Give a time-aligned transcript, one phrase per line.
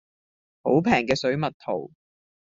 [0.63, 1.91] 好平嘅水蜜桃